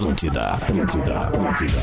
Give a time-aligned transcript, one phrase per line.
[0.00, 1.78] Atlântida, Atlântida, Atlântida.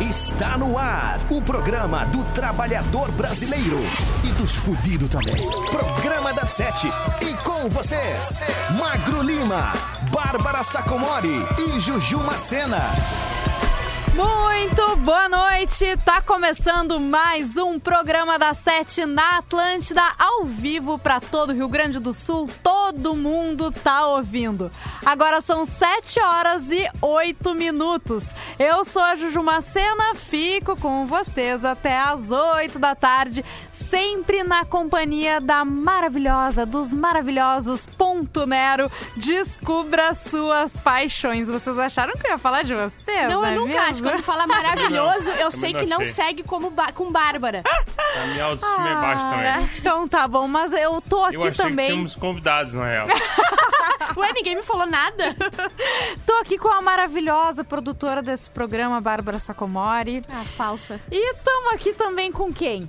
[0.00, 3.80] Está no ar o programa do trabalhador brasileiro
[4.22, 5.34] e dos fudidos também.
[5.68, 6.86] Programa da Sete.
[7.20, 8.40] E com vocês,
[8.78, 9.72] Magro Lima,
[10.12, 12.92] Bárbara Sacomori e Juju Macena.
[14.14, 15.96] Muito boa noite!
[16.04, 21.68] Tá começando mais um programa da Sete na Atlântida, ao vivo para todo o Rio
[21.68, 22.48] Grande do Sul.
[22.90, 24.68] Todo mundo tá ouvindo.
[25.06, 28.24] Agora são sete horas e oito minutos.
[28.58, 33.44] Eu sou a Juju Macena, fico com vocês até as oito da tarde,
[33.90, 38.90] sempre na companhia da maravilhosa, dos maravilhosos Ponto Nero.
[39.16, 41.48] Descubra suas paixões.
[41.48, 43.28] Vocês acharam que eu ia falar de vocês?
[43.28, 43.90] Não, é eu nunca mesmo?
[43.90, 44.02] acho.
[44.02, 46.12] Quando fala maravilhoso, eu sei não que não achei.
[46.12, 47.62] segue como com Bárbara.
[48.22, 49.70] A minha autoestima é baixa também.
[49.78, 51.86] Então tá bom, mas eu tô aqui Eu achei que também.
[51.88, 53.06] tínhamos convidados, na real.
[54.16, 55.36] Ué, ninguém me falou nada.
[56.26, 60.24] Tô aqui com a maravilhosa produtora desse programa, Bárbara Sacomori.
[60.28, 61.00] Ah, falsa.
[61.10, 62.88] E tamo aqui também com quem?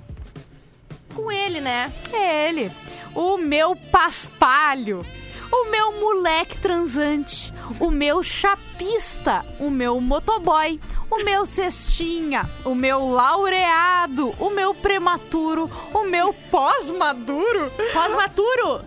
[1.14, 1.92] Com ele, né?
[2.12, 2.70] É ele,
[3.14, 5.04] o meu paspalho,
[5.50, 13.10] o meu moleque transante, o meu chapista, o meu motoboy, o meu cestinha, o meu
[13.10, 17.70] laureado, o meu prematuro, o meu pós-maduro.
[17.92, 18.82] Pós-maturo.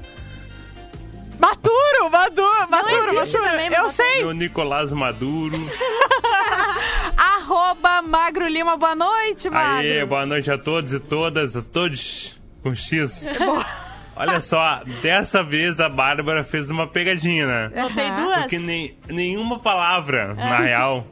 [1.37, 3.51] Maturo, maduro, maturo, existe maturo.
[3.61, 4.23] também, Eu sei.
[4.23, 5.57] o Nicolás Maduro.
[7.65, 9.87] Arroba Magro Lima, boa noite, Magro.
[9.87, 13.33] Aê, boa noite a todos e todas, a todos com X.
[14.15, 17.71] Olha só, dessa vez a Bárbara fez uma pegadinha, né?
[17.75, 18.41] Não tem duas?
[18.41, 21.07] Porque nem, nenhuma palavra, na real,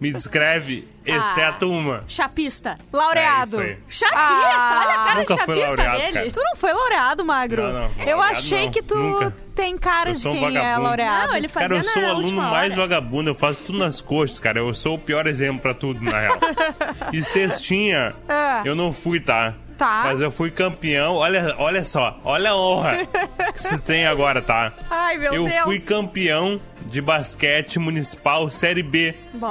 [0.00, 2.04] me descreve, exceto uma.
[2.08, 2.78] Chapista.
[2.92, 3.60] Laureado.
[3.62, 6.12] É isso Chapista, Ah, olha a cara nunca de fui chapista laureado, dele.
[6.12, 6.30] cara.
[6.30, 7.62] Tu não foi laureado, Magro?
[7.62, 9.36] Não, não, eu laureado achei não, que tu nunca.
[9.54, 10.82] tem cara Eu de sou um quem é vagabundo.
[10.82, 11.26] laureado.
[11.28, 12.80] Não, ele fazia Cara, eu sou o na aluno última mais hora.
[12.82, 14.58] vagabundo, eu faço tudo nas coxas, cara.
[14.58, 16.38] Eu sou o pior exemplo pra tudo, na real.
[17.12, 18.62] E cestinha, Ah.
[18.64, 19.54] eu não fui, tá?
[19.76, 20.02] Tá.
[20.04, 23.06] Mas eu fui campeão, olha, olha só, olha a honra
[23.52, 24.72] que você tem agora, tá?
[24.88, 25.64] Ai, meu eu Deus.
[25.64, 29.48] fui campeão de basquete municipal Série B Bom.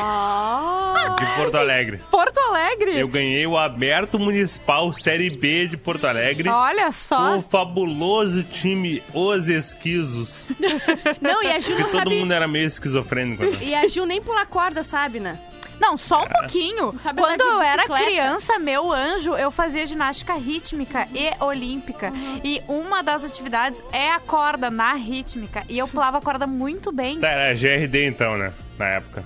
[1.19, 1.99] de Porto Alegre.
[2.09, 2.97] Porto Alegre?
[2.97, 6.47] Eu ganhei o Aberto Municipal Série B de Porto Alegre.
[6.47, 7.37] Olha só.
[7.37, 10.47] o fabuloso time Os Esquisos.
[11.19, 12.15] Não, e a Ju Porque não todo sabe...
[12.15, 13.43] mundo era meio esquizofrênico.
[13.43, 13.51] né?
[13.61, 15.37] E a Ju nem pular corda, sabe, né?
[15.83, 16.97] Não, só um pouquinho.
[17.03, 22.09] Sabe Quando eu era criança, meu anjo, eu fazia ginástica rítmica e olímpica.
[22.09, 22.39] Uhum.
[22.41, 25.63] E uma das atividades é a corda na rítmica.
[25.67, 27.19] E eu pulava a corda muito bem.
[27.19, 28.53] Tá, era GRD então, né?
[28.79, 29.25] Na época.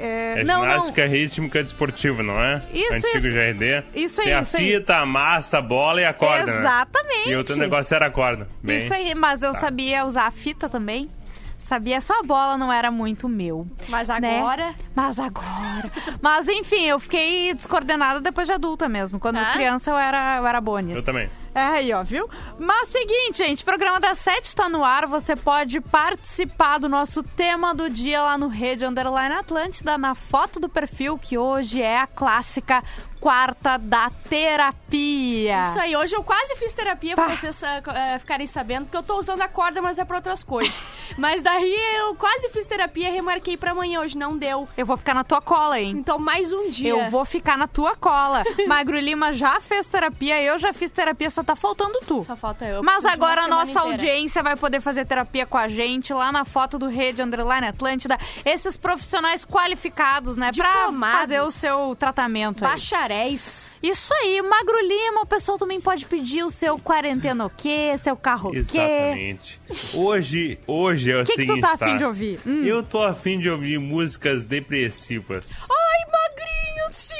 [0.00, 0.70] É, É não, não.
[0.70, 2.62] ginástica rítmica desportiva, não é?
[2.72, 3.32] Isso, Antigo isso.
[3.34, 3.84] GRD.
[3.94, 4.72] Isso aí, Tem a isso aí.
[4.78, 6.58] fita, a massa, a bola e a corda, né?
[6.60, 7.28] Exatamente.
[7.30, 8.48] E outro negócio era a corda.
[8.62, 9.58] Bem, Isso aí, mas eu Tá.
[9.58, 11.10] sabia usar a fita também.
[11.58, 13.66] Sabia, só a bola não era muito meu.
[13.88, 14.38] Mas né?
[14.38, 14.74] agora...
[14.94, 15.90] Mas agora.
[16.22, 19.18] Mas enfim, eu fiquei descoordenada depois de adulta mesmo.
[19.18, 19.52] Quando Ah?
[19.52, 21.00] criança eu era, eu era boa nisso.
[21.00, 21.28] Eu também.
[21.54, 22.28] É aí, ó, viu?
[22.58, 25.06] Mas seguinte, gente, programa das 7 tá no ar.
[25.06, 30.60] Você pode participar do nosso tema do dia lá no Rede Underline Atlântida, na foto
[30.60, 32.82] do perfil, que hoje é a clássica
[33.20, 35.62] quarta da terapia.
[35.68, 37.26] Isso aí, hoje eu quase fiz terapia Pá.
[37.26, 40.42] pra vocês eh, ficarem sabendo, porque eu tô usando a corda, mas é pra outras
[40.42, 40.74] coisas.
[41.18, 44.68] mas daí eu quase fiz terapia e remarquei pra amanhã, hoje não deu.
[44.76, 45.94] Eu vou ficar na tua cola, hein?
[45.98, 46.90] Então mais um dia.
[46.90, 48.42] Eu vou ficar na tua cola.
[48.66, 52.24] Magro Lima já fez terapia, eu já fiz terapia, só tá faltando tu.
[52.24, 52.82] Só falta eu.
[52.82, 53.90] Mas agora a nossa inteira.
[53.90, 58.18] audiência vai poder fazer terapia com a gente lá na foto do Rede Underline Atlântida.
[58.44, 60.50] Esses profissionais qualificados, né?
[60.54, 61.20] Pra Diplomados.
[61.20, 62.64] fazer o seu tratamento.
[62.64, 62.70] aí.
[63.08, 63.68] Bacharéis.
[63.82, 68.16] Isso aí, Magro Lima, o pessoal também pode pedir o seu quarentena o quê, seu
[68.16, 68.58] carro o quê.
[68.58, 69.60] Exatamente.
[69.94, 71.96] Hoje, hoje é o O que, que seguinte, tu tá afim tá?
[71.96, 72.40] de ouvir?
[72.46, 72.64] Hum.
[72.64, 75.66] Eu tô afim de ouvir músicas depressivas.
[75.70, 77.14] Ai, magrinho, sim!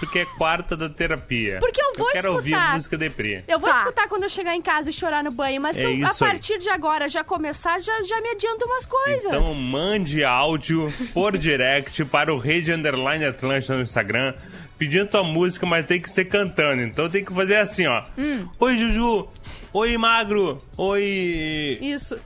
[0.00, 1.58] Porque é quarta da terapia.
[1.60, 2.74] Porque eu vou quero ouvir escutar.
[2.74, 3.42] música deprê.
[3.48, 3.78] Eu vou Tá.
[3.78, 6.10] escutar quando eu chegar em casa e chorar no banho, mas É se eu, a
[6.10, 6.30] isso aí.
[6.30, 9.24] partir de agora já começar, já, já me adianta umas coisas.
[9.26, 14.34] Então mande áudio por direct para o Rede Underline Atlântica no Instagram,
[14.78, 16.82] pedindo tua música, mas tem que ser cantando.
[16.82, 18.04] Então tem que fazer assim, ó.
[18.18, 18.48] Hum.
[18.58, 19.28] Oi, Juju.
[19.72, 20.62] Oi, Magro.
[20.76, 21.78] Oi...
[21.80, 22.16] Isso.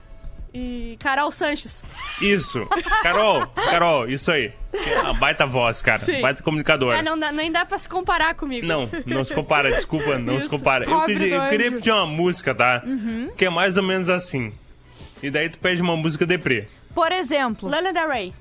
[0.53, 1.83] E Carol Sanches.
[2.21, 2.65] Isso.
[3.03, 4.51] Carol, Carol, isso aí.
[4.73, 5.99] É uma baita voz, cara.
[5.99, 6.21] Sim.
[6.21, 6.95] Baita comunicador.
[6.95, 8.65] É, não, dá- nem dá pra se comparar comigo.
[8.65, 10.49] Não, não se compara, desculpa, não se Isso.
[10.49, 10.85] compara.
[10.85, 12.81] Eu queria, eu queria pedir uma música, tá?
[13.37, 14.51] Que é mais ou menos assim.
[15.21, 16.65] E daí tu pede uma música deprê.
[16.95, 18.33] Por exemplo, Lana Del Rey.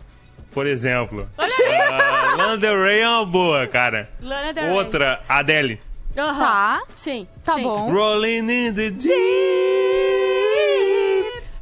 [0.53, 1.29] Por exemplo.
[1.39, 4.11] Ah, Lana Del Rey é uma boa, cara.
[4.21, 4.73] Lana Del Rey.
[4.75, 5.81] Outra, Adele.
[6.17, 6.39] Aham.
[6.39, 6.83] Tá.
[6.97, 7.29] Sim.
[7.45, 7.63] Tá sim.
[7.63, 7.93] bom.
[7.93, 9.13] Rolling in the deep.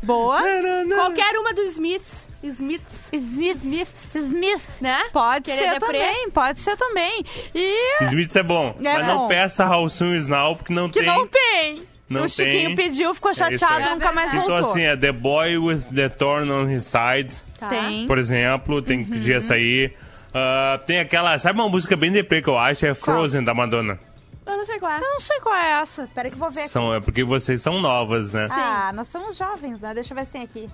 [0.03, 0.41] boa.
[0.41, 2.27] Qual Qualquer uma do Smith.
[2.43, 2.83] Smith.
[3.13, 3.57] Smith.
[3.65, 3.89] Smith.
[4.15, 4.63] Smith.
[4.81, 5.05] Né?
[5.13, 5.87] Pode Querer ser deprê.
[5.99, 7.25] também, pode ser também.
[7.55, 8.77] E Smith é bom.
[8.83, 9.15] É mas bom.
[9.15, 11.09] não peça Raulson e Snau, porque não que tem.
[11.09, 11.83] não tem.
[12.09, 12.75] Não o Chiquinho tem.
[12.77, 14.59] pediu, ficou É chateado, nunca mais É voltou.
[14.59, 17.69] Então, assim, é The Boy with the Thorn on His Side, Tá.
[17.69, 18.07] Tem.
[18.07, 19.93] por exemplo, tem que pedir essa aí.
[20.35, 22.85] Ah, tem aquela, sabe uma música bem deprê que eu acho?
[22.85, 23.99] É Frozen, da Madonna.
[24.45, 24.99] Eu não sei qual é.
[24.99, 26.09] Eu não sei qual é essa.
[26.15, 26.69] Peraí que eu vou ver aqui.
[26.69, 28.47] São, é porque vocês são novas, né?
[28.51, 29.93] Ah, nós somos jovens, né?
[29.95, 30.71] Deixa eu ver se tem aqui.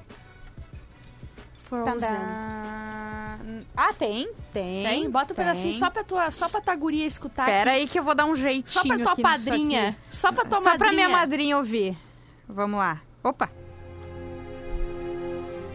[1.69, 2.01] Frozen.
[2.01, 2.17] Tadã.
[3.75, 4.31] Ah, tem?
[4.53, 4.83] Tem.
[4.85, 5.11] Tem?
[5.11, 5.45] Bota um tem.
[5.45, 7.47] pedacinho só pra tua, só pra tua guria escutar.
[7.47, 7.81] Pera aqui.
[7.81, 9.89] aí que eu vou dar um jeitinho Só pra tua aqui padrinha.
[9.89, 9.99] aqui.
[10.11, 10.79] Só pra tua Só madrinha.
[10.79, 11.97] pra minha madrinha ouvir.
[12.47, 13.01] Vamos lá.
[13.25, 13.49] Opa.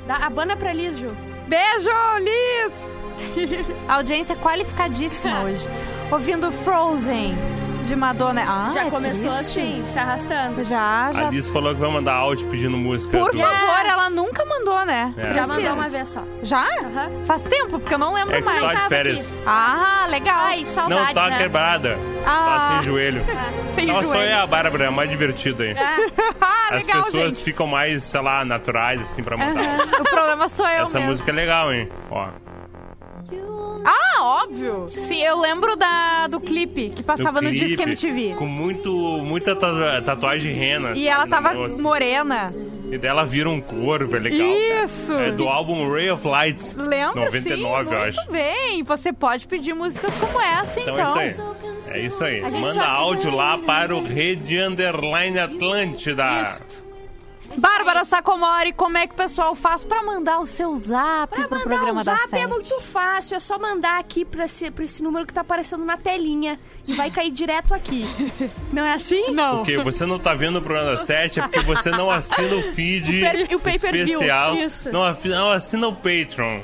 [0.07, 1.15] Dá a banda pra Liz, Ju.
[1.47, 1.89] Beijo,
[2.19, 3.65] Liz!
[3.89, 5.67] Audiência qualificadíssima hoje.
[6.11, 7.35] Ouvindo Frozen,
[7.87, 8.43] de Madonna.
[8.47, 9.59] Ah, Já é começou triste.
[9.59, 10.63] assim, se arrastando.
[10.63, 11.27] Já, já.
[11.27, 13.17] A Liz falou que vai mandar áudio pedindo música.
[13.17, 13.91] Por do- favor, Yes.
[13.91, 15.13] ela nunca mandou, né?
[15.17, 15.33] É.
[15.33, 16.21] Já mandou uma vez só.
[16.43, 16.65] Já?
[17.25, 18.61] Faz tempo, porque eu não lembro É que mais.
[18.61, 19.35] tá de férias.
[19.45, 20.35] Ah, legal.
[20.39, 21.37] Ai, saudades, Não tá né?
[21.37, 21.97] quebrada.
[22.25, 22.29] Ah.
[22.45, 23.25] Tá sem joelho.
[23.77, 24.21] Sem Não, só joelho.
[24.29, 25.75] é a Bárbara, é mais divertido aí.
[26.41, 27.43] ah, As legal, pessoas gente.
[27.43, 29.61] ficam mais, sei lá, naturais, assim, pra mandar.
[29.99, 31.11] O problema sou eu Essa mesmo.
[31.11, 31.87] música é legal, hein?
[32.09, 32.27] Ó.
[33.85, 34.87] Ah, óbvio.
[34.89, 38.35] Sim, eu lembro da, do clipe que passava no, clipe, Disque MTV.
[38.37, 40.91] Com muito, muita tatua- tatuagem de rena.
[40.95, 41.81] E ela tava rosto.
[41.81, 42.53] morena.
[42.91, 44.47] E dela vira um corvo, é legal.
[44.47, 44.83] cara.
[44.85, 45.13] Isso.
[45.13, 46.73] É do álbum Ray of Light.
[46.77, 48.31] Lembra, 99, sim, eu muito acho.
[48.31, 48.83] bem.
[48.83, 50.93] Você pode pedir músicas como essa, então.
[50.95, 51.89] Então é isso aí.
[51.89, 52.61] É isso aí.
[52.61, 56.41] Manda áudio lá para o Rede Underline Atlântida.
[56.41, 56.86] Isso.
[57.59, 61.57] Bárbara Sacomori, como é que o pessoal faz pra mandar o seu zap Pra pro
[61.57, 62.43] mandar programa o da zap Sete?
[62.43, 65.83] é muito fácil, é só mandar aqui pra esse, pra esse número que tá aparecendo
[65.83, 68.05] na telinha e vai cair direto aqui.
[68.71, 69.31] Não é assim?
[69.31, 69.57] Não.
[69.57, 72.61] Porque você não tá vendo o programa da 7 é porque você não assina o
[72.73, 74.55] feed O per- o pay-per-view, especial.
[74.55, 74.89] isso.
[74.91, 76.61] Não, não assina o Patreon.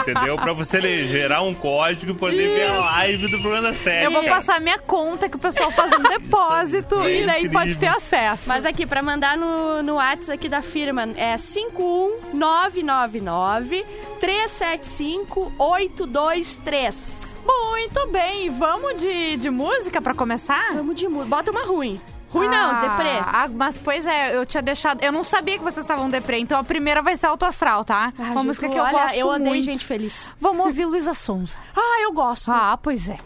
[0.00, 0.36] entendeu?
[0.36, 4.04] Pra você gerar um código e poder ver a live do programa da 7.
[4.04, 7.60] Eu vou passar minha conta que o pessoal faz um depósito É e daí incrível.
[7.60, 8.48] pode ter acesso.
[8.48, 13.84] Mas aqui, pra mandar no, no WhatsApp aqui da firma, é 51999
[14.20, 17.23] 375 823.
[17.44, 20.72] Muito bem, vamos de, de música pra começar?
[20.74, 21.36] Vamos de música.
[21.36, 22.00] Bota uma ruim.
[22.30, 23.18] Ruim não, Ah, deprê.
[23.20, 25.02] Ah, mas pois é, eu tinha deixado.
[25.04, 28.12] Eu não sabia que vocês estavam deprê, então a primeira vai ser Alto Astral, tá?
[28.18, 29.64] Ah, Uma música que eu olha, gosto Eu odeio muito.
[29.64, 30.30] gente feliz.
[30.40, 31.56] Vamos ouvir Luísa Sonza.
[31.76, 32.50] Ah, eu gosto.
[32.50, 33.16] Ah, pois é.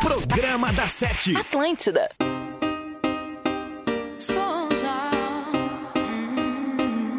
[0.00, 1.36] Programa da Sete.
[1.36, 2.10] Atlântida.
[4.18, 5.10] Souza.
[5.96, 7.18] Hum,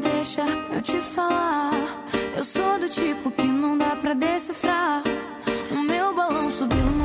[0.00, 0.42] Deixa
[0.72, 1.72] eu te falar.
[2.34, 5.02] Eu sou do tipo que não dá pra decifrar.
[5.70, 7.01] O meu balão subiu, não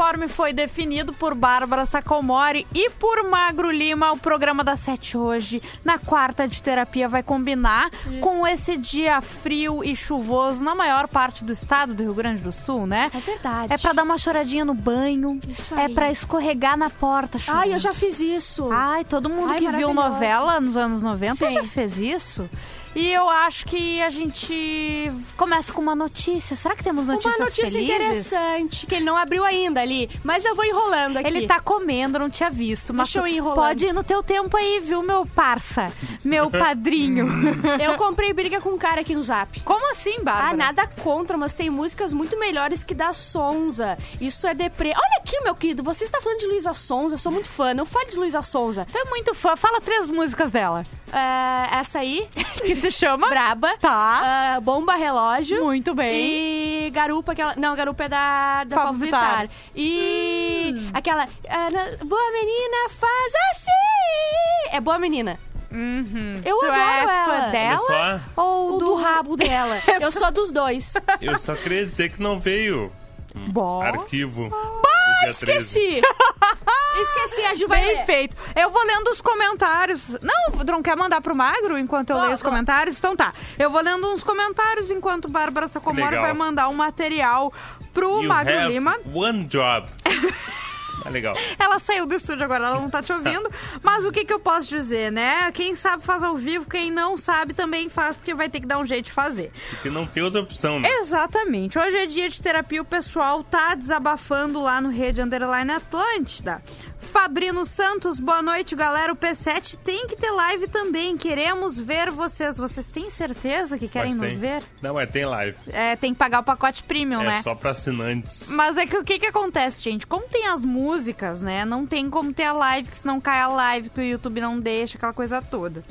[0.00, 5.62] conforme foi definido por Bárbara Sacomori e por Magro Lima, o programa da Sete hoje,
[5.84, 7.90] na quarta de terapia, vai combinar
[8.22, 12.50] com esse dia frio e chuvoso na maior parte do estado do Rio Grande do
[12.50, 13.10] Sul, né?
[13.12, 13.74] É verdade.
[13.74, 17.64] É pra dar uma choradinha no banho, Isso é pra escorregar na porta, chovendo.
[17.64, 18.70] Ai, eu já fiz isso.
[18.72, 21.50] Ai, todo mundo Ai, que viu novela nos anos 90 Sim.
[21.50, 22.48] já fez isso.
[22.94, 26.56] E eu acho que a gente começa com uma notícia.
[26.56, 27.94] Será que temos notícias Uma notícia felizes?
[27.94, 31.28] interessante, que ele não abriu ainda ali, mas eu vou enrolando aqui.
[31.28, 32.92] Ele tá comendo, não tinha visto.
[32.92, 33.56] Mas Deixa eu ir enrolando.
[33.58, 35.92] pode ir no teu tempo aí, viu, meu parça?
[36.24, 37.28] Meu padrinho.
[37.80, 39.60] Eu comprei briga com um cara aqui no Zap.
[39.60, 40.48] Como assim, Bárbara?
[40.50, 43.96] Ah, nada contra, mas tem músicas muito melhores que da Sonza.
[44.20, 44.88] Isso é deprê.
[44.90, 47.72] Olha aqui, meu querido, você está falando de Luísa Sonza, eu sou muito fã.
[47.72, 48.86] Não fale de Luísa Sonza.
[48.90, 49.56] Tu é muito fã.
[49.56, 50.84] Fala três músicas dela.
[51.12, 52.28] É, essa aí,
[52.64, 53.28] Que se chama?
[53.28, 53.76] Braba.
[53.80, 54.20] Tá.
[54.56, 55.64] Ah, Bomba Relógio.
[55.64, 56.86] Muito bem.
[56.86, 57.54] E Garupa, aquela.
[57.56, 59.42] Não, Garupa é da, da Pablo Vittar.
[59.42, 59.56] Vittar.
[59.74, 61.26] E aquela.
[61.48, 64.70] ah, na- boa menina, faz assim!
[64.76, 65.38] É boa menina.
[65.72, 66.40] Uhum.
[66.44, 67.48] Eu tu adoro é fã ela.
[67.50, 69.80] Dela só, ou O do rabo dela.
[70.00, 70.94] Eu sou dos dois.
[71.20, 72.90] eu só queria dizer que não veio
[73.34, 73.80] Bom.
[73.80, 74.89] arquivo do
[75.20, 75.28] 13.
[75.28, 76.00] Esqueci!
[77.00, 78.36] Esqueci, a Ju vai Bem feito.
[78.54, 80.16] Eu vou lendo os comentários.
[80.20, 82.98] Não, não quer mandar pro Magro enquanto eu Vou, leio os comentários?
[82.98, 83.32] Então tá.
[83.58, 87.52] Eu vou lendo uns comentários enquanto Bárbara Sacomori vai mandar um material
[87.94, 88.98] pro You Magro Lima.
[89.14, 89.86] one job.
[91.04, 91.34] Ah, legal.
[91.58, 93.50] Ela saiu do estúdio agora, ela não tá te ouvindo.
[93.82, 95.50] Mas o que que eu posso dizer, né?
[95.52, 98.78] Quem sabe faz ao vivo, quem não sabe também faz, porque vai ter que dar
[98.78, 99.52] um jeito de fazer.
[99.70, 100.88] Porque não tem outra opção, né?
[101.00, 101.78] Exatamente.
[101.78, 106.62] Hoje é dia de terapia, o pessoal tá desabafando lá no Rede Underline Atlântida.
[107.00, 109.12] Fabrino Santos, boa noite, galera.
[109.12, 111.16] O P7 tem que ter live também.
[111.16, 112.56] Queremos ver vocês.
[112.56, 114.40] Vocês têm certeza que querem Mas nos tem.
[114.40, 114.62] ver?
[114.82, 115.56] Não, mas tem live.
[115.68, 117.42] É, tem que pagar o pacote premium, é né?
[117.42, 118.48] só pra assinantes.
[118.50, 120.06] Mas é que o que que acontece, gente?
[120.06, 121.64] Como tem as músicas, né?
[121.64, 124.60] Não tem como ter a live, que senão cai a live, que o YouTube não
[124.60, 125.82] deixa, aquela coisa toda.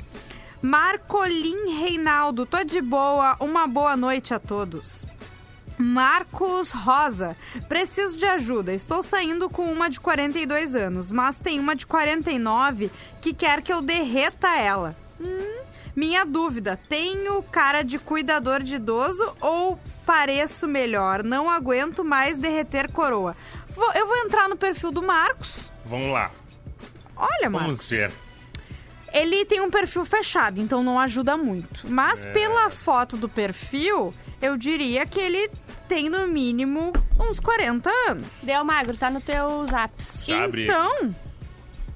[0.62, 5.06] Marcolim Reinaldo, tô de boa, uma boa noite a todos.
[5.80, 7.38] Marcos Rosa,
[7.70, 8.74] preciso de ajuda.
[8.74, 13.72] Estou saindo com uma de 42 anos, mas tem uma de 49 que quer que
[13.72, 14.94] eu derreta ela.
[15.22, 15.62] Hum,
[15.96, 21.24] minha dúvida: tenho cara de cuidador de idoso ou pareço melhor?
[21.24, 23.36] Não aguento mais derreter coroa.
[23.70, 25.72] Vou- eu vou entrar no perfil do Marcos.
[25.86, 26.30] Vamos lá.
[27.16, 27.78] Olha, Marcos.
[27.78, 28.12] Vamos ver.
[29.14, 31.86] Ele tem um perfil fechado, então não ajuda muito.
[31.90, 32.32] Mas É.
[32.32, 35.50] pela foto do perfil, eu diria que ele
[35.90, 38.28] tem no mínimo uns 40 anos.
[38.44, 40.22] Deu magro, tá no teu zaps.
[40.26, 40.66] Já abri.
[40.66, 41.14] então,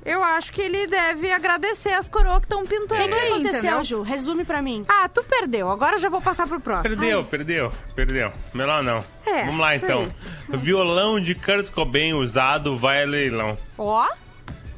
[0.03, 3.05] eu acho que ele deve agradecer as coroas que estão pintando É.
[3.05, 3.83] O que aí, aconteceu, entendeu?
[3.83, 4.01] Ju?
[4.01, 4.83] Resume pra mim.
[4.89, 5.69] Ah, tu perdeu.
[5.69, 6.97] Agora eu já vou passar pro próximo.
[6.97, 8.31] Perdeu, perdeu, perdeu.
[8.51, 9.05] Melhor não.
[9.27, 10.11] É, Vamos lá isso então.
[10.49, 13.55] Violão de Kurt Cobain usado vai a leilão.
[13.77, 14.07] Ó.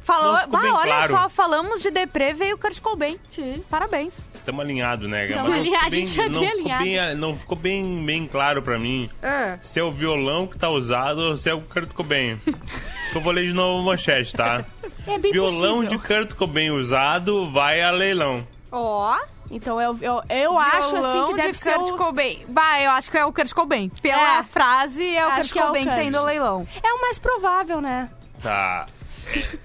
[0.06, 1.12] Falou, Não ficou bah, bem olha claro.
[1.12, 3.18] só, falamos de deprê, veio o Kurt Cobain.
[3.28, 3.62] Sim.
[3.68, 4.14] Parabéns.
[4.34, 5.26] Estamos alinhados, né?
[5.26, 6.84] Tamo Mas não alinhado, ficou a gente já não bem alinhado.
[6.84, 9.58] bem- Não ficou bem, bem claro pra mim É.
[9.64, 12.40] se é o violão que tá usado ou se é o Kurt Cobain.
[13.14, 14.64] eu vou ler de novo a manchete, tá?
[15.08, 15.98] É bem violão possível.
[15.98, 18.46] de Kurt Cobain usado vai a leilão.
[18.70, 19.18] Ó.
[19.50, 21.96] Então eu, eu, eu acho assim que deve de ser Kurt o...
[21.96, 22.44] Cobain.
[22.48, 23.88] Bah, eu acho que é o Kurt Cobain.
[24.00, 24.42] Pela É.
[24.44, 26.00] frase, é o Acho Kurt que é o Cobain que Kurt.
[26.02, 26.66] tem no leilão.
[26.82, 28.08] É o mais provável, né?
[28.42, 28.86] Tá.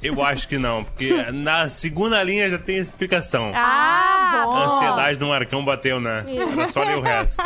[0.02, 3.52] Eu acho que não, porque na segunda linha já tem explicação.
[3.56, 4.56] Ah, bom.
[4.56, 6.26] A ansiedade do Marcão bateu, né?
[6.28, 7.44] Era só ler o resto.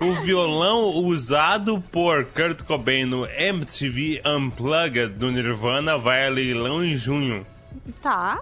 [0.00, 6.96] O violão usado por Kurt Cobain no MTV Unplugged do Nirvana vai a leilão em
[6.96, 7.46] junho.
[8.02, 8.40] Tá.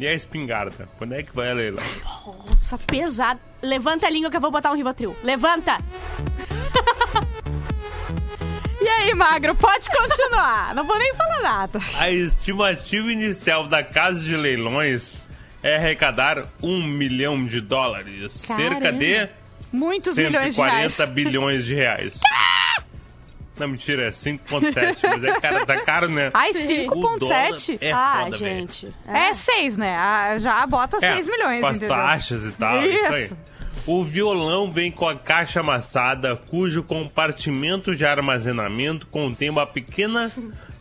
[0.00, 0.88] E a espingarda?
[0.98, 1.84] Quando é que vai a leilão?
[2.04, 3.38] Nossa, pesado.
[3.62, 5.14] Levanta a língua que eu vou botar um Rivotril.
[5.22, 5.78] Levanta!
[8.82, 10.74] E aí, Magro, pode continuar.
[10.74, 11.80] Não vou nem falar nada.
[11.98, 15.20] A estimativa inicial da casa de leilões
[15.62, 18.32] é arrecadar um milhão de dólares.
[18.32, 19.28] Cerca de
[19.72, 20.94] Muitos milhões de reais.
[20.94, 22.20] 140 bilhões de reais.
[23.56, 24.96] Não, mentira, é 5,7.
[25.04, 26.30] Mas é cara, tá caro, né?
[26.34, 26.86] Ai, Sim.
[26.90, 27.78] O dólar 5,7?
[27.80, 28.92] É ah, foda, gente.
[29.06, 29.96] É 6, né?
[29.96, 31.96] Ah, Já bota 6 É, milhões, Com as entendeu?
[31.96, 33.14] taxas e tal, isso.
[33.14, 33.30] aí.
[33.86, 40.30] O violão vem com a caixa amassada, cujo compartimento de armazenamento contém uma pequena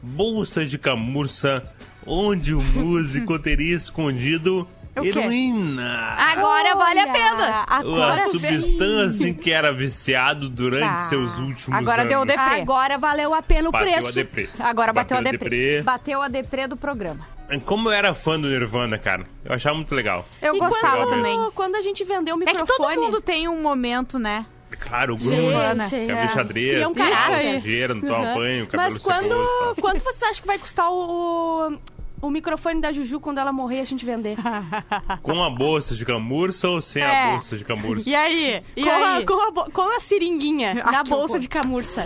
[0.02, 1.64] bolsa de camurça,
[2.06, 5.10] onde o músico teria escondido O quê?
[5.10, 6.14] heroína.
[6.16, 7.66] Agora vale a pena.
[7.68, 8.38] Agora a sim.
[8.38, 11.10] substância em que era viciado durante Tá.
[11.10, 12.10] seus últimos Agora anos.
[12.14, 12.62] deu o deprê.
[12.62, 14.10] Agora valeu a pena o Bateu preço.
[14.10, 14.48] a deprê.
[14.60, 15.82] Agora bateu, a Bateu deprê.
[15.82, 17.26] Bateu a deprê do programa.
[17.60, 20.26] Como eu era fã do Nirvana, cara, eu achava muito legal.
[20.42, 21.52] Eu E gostava quando, também.
[21.54, 22.68] Quando a gente vendeu o É microfone...
[22.68, 24.46] que todo mundo tem um momento, né?
[24.80, 25.34] Claro, o grunge.
[25.36, 25.84] Urbana.
[25.90, 30.48] Cabelo xadrez, um ligeira, não toma banho, cabelo Mas quando, secoso, quanto vocês acham que
[30.48, 31.78] vai custar o,
[32.22, 34.38] o microfone da Juju quando ela morrer a gente vender?
[35.24, 37.30] Com a bolsa de camurça ou sem É.
[37.30, 38.10] a bolsa de camurça?
[38.10, 38.64] E aí?
[38.76, 39.26] E com, a, aí?
[39.26, 42.06] com, a, com a seringuinha Ah, na bolsa de camurça.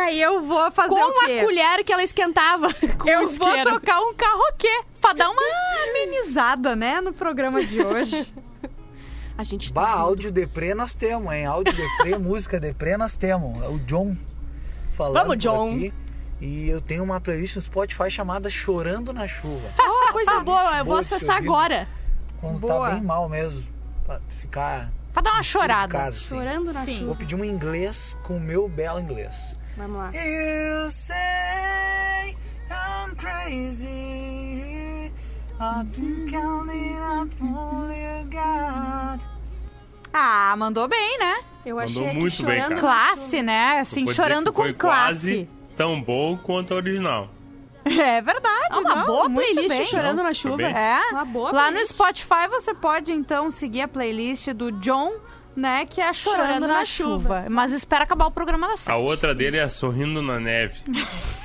[0.00, 1.40] Aí eu vou fazer Com o quê?
[1.40, 5.42] a colher que ela esquentava com Eu o vou tocar um carroquê pra dar uma
[5.90, 8.26] amenizada, né, no programa de hoje.
[9.36, 10.00] A gente tá Bah, rindo.
[10.00, 11.46] áudio deprê nós temos, hein?
[11.46, 13.62] Áudio deprê, música deprê nós temos.
[13.62, 14.16] É o John
[14.90, 15.66] falando Vamos, John.
[15.76, 15.92] aqui.
[16.40, 19.68] E eu tenho uma playlist no Spotify chamada Chorando na Chuva.
[20.08, 21.86] Ah, coisa boa, eu vou acessar agora.
[22.40, 22.88] Quando Boa.
[22.88, 23.62] tá bem mal mesmo.
[24.06, 25.88] Pra ficar Pra dar uma chorada.
[25.88, 26.28] casa, assim.
[26.36, 26.98] Chorando na Sim.
[27.00, 27.14] Vou chuva.
[27.16, 29.54] pedir um inglês com o meu belo inglês.
[29.76, 30.10] Vamos lá.
[30.14, 32.34] You say
[32.70, 35.12] I'm crazy.
[35.60, 35.84] I.
[40.12, 41.40] Ah, mandou bem, né?
[41.66, 42.76] Eu Mandou achei que muito bem, cara.
[42.80, 43.80] Classe, né?
[43.80, 44.74] Assim, Vou chorando com classe.
[44.74, 47.30] quase tão bom quanto a original.
[47.88, 48.66] É verdade.
[48.70, 49.86] É uma não, boa muito playlist bem.
[49.86, 50.62] chorando Não, na chuva.
[50.62, 51.00] É.
[51.10, 51.94] Uma boa Lá no playlist.
[51.94, 55.10] Spotify você pode então seguir a playlist do John,
[55.56, 57.38] né, que é Chorando, Chorando na, na chuva.
[57.38, 57.46] Chuva.
[57.48, 58.90] Mas espera acabar o programa da sete.
[58.90, 60.82] A outra dele é Sorrindo na Neve.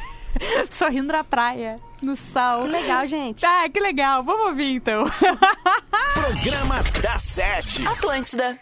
[0.71, 2.63] Sorrindo na praia, no sol.
[2.63, 3.45] Que legal, gente.
[3.45, 4.21] Ah, que legal.
[4.23, 5.05] Vamos ouvir então.
[6.13, 7.87] Programa da Sete.
[7.87, 8.59] Atlântida.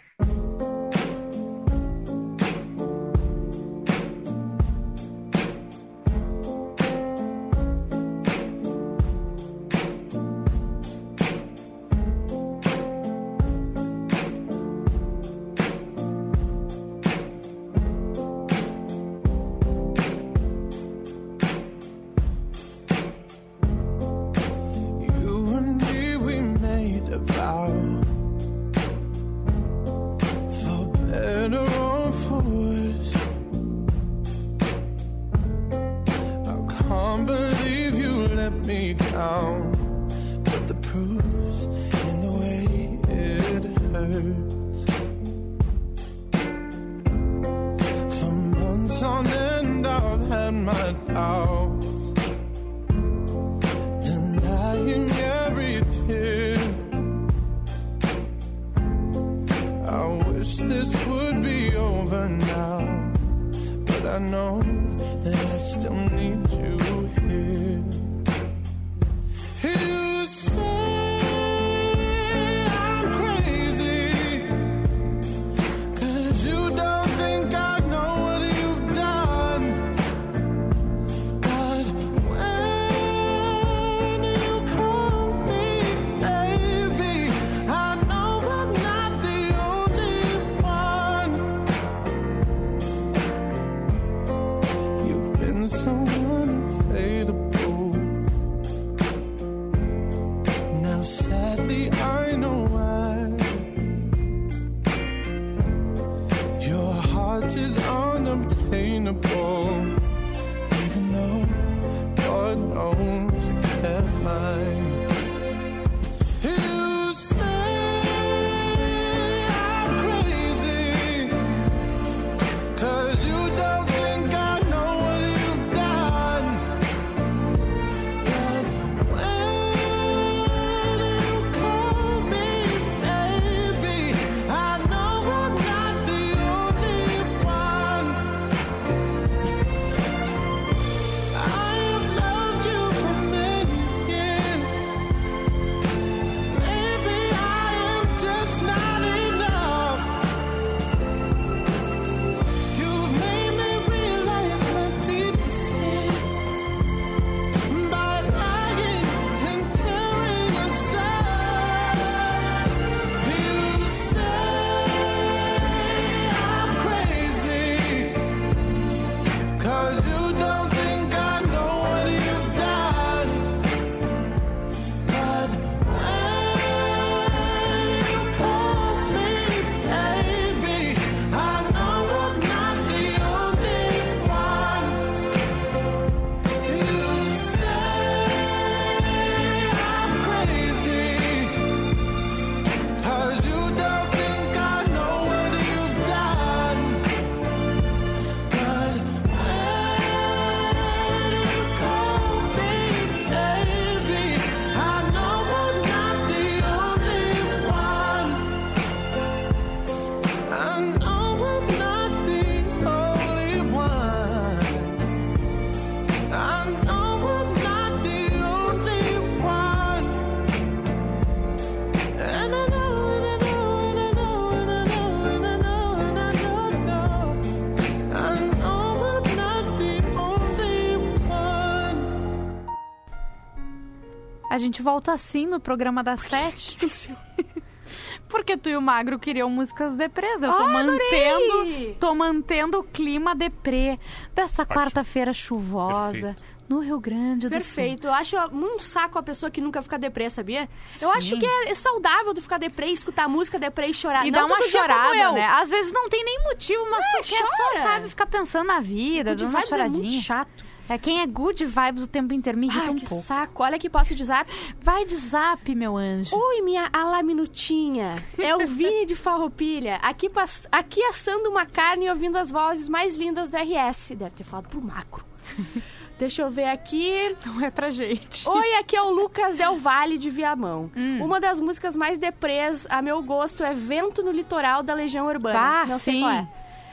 [234.52, 236.78] A gente volta assim no programa das sete.
[238.28, 240.44] Porque tu e o Magro queriam músicas deprês.
[240.44, 241.98] Eu tô Ah, mantendo, adorei!
[242.00, 243.98] tô mantendo o clima deprê
[244.36, 246.44] dessa quarta-feira chuvosa Perfeito.
[246.68, 248.08] no Rio Grande do Perfeito.
[248.08, 250.68] Eu acho um saco a pessoa que nunca fica deprê, sabia?
[251.02, 251.18] Eu Sim.
[251.18, 254.20] acho que é saudável tu ficar deprê, escutar música deprê e chorar.
[254.20, 254.28] Sul.
[254.28, 255.32] E Não dá uma chorada, eu.
[255.34, 255.46] né?
[255.46, 257.82] Às vezes não tem nem motivo, mas É, tu quer só, chora.
[257.84, 260.22] sabe, ficar pensando na vida, dando uma vibes é muito choradinha.
[260.22, 260.71] chato.
[260.94, 263.24] É quem é good vibes o tempo inteiro me irrita Ai, um que pouco.
[263.24, 263.64] saco.
[263.64, 264.76] Olha que posso de zaps.
[264.82, 266.36] Vai de zap, meu anjo.
[266.36, 268.16] Oi, minha alaminutinha.
[268.38, 269.96] É o Vini de Farroupilha.
[270.02, 274.16] Aqui, pass- aqui assando uma carne e ouvindo as vozes mais lindas do RS.
[274.18, 275.24] Deve ter falado pro macro.
[276.20, 277.36] Deixa eu ver aqui.
[277.46, 278.48] Não é pra gente.
[278.48, 280.92] Oi, aqui é o Lucas Del Valle de Viamão.
[280.96, 281.24] Hum.
[281.24, 285.58] Uma das músicas mais deprês, a meu gosto, é Vento no Litoral da Legião Urbana.
[285.58, 286.20] Ah, Não sei sim.
[286.20, 286.48] qual é.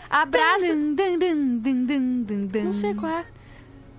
[0.09, 0.69] Abraço.
[0.69, 2.65] Dun, dun, dun.
[2.65, 3.25] Não sei qual é.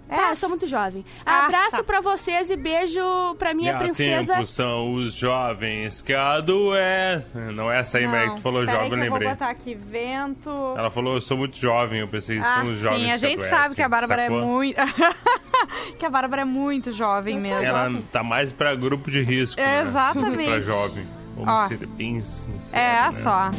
[0.10, 0.36] É Tá, eu essa.
[0.38, 1.06] sou muito jovem.
[1.26, 1.84] Ah, Abraço tá.
[1.84, 3.00] pra vocês e beijo
[3.38, 4.34] pra minha E princesa.
[4.34, 7.54] tempo são os jovens que adoecem.
[7.54, 9.28] Não é essa aí, Meg, que tu falou jovem, eu que eu lembrei.
[9.28, 10.50] vou botar aqui vento.
[10.78, 13.46] Ela falou, eu sou muito jovem, eu pensei, Ah, são os jovens sim, a gente
[13.46, 14.42] sabe que a Bárbara é sacou?
[14.42, 14.76] muito.
[16.00, 17.64] que a Bárbara é muito jovem Eu mesmo.
[17.64, 18.02] Ela jovem.
[18.12, 19.82] tá mais pra grupo de risco, né?
[19.82, 20.46] Exatamente.
[20.50, 21.06] pra jovem.
[21.36, 21.68] Vamos Ó.
[21.68, 23.12] ser bem sinceros, É, né?
[23.14, 23.52] só.